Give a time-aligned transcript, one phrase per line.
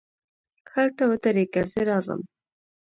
[0.73, 2.21] هلته ودرېږه، زه راځم.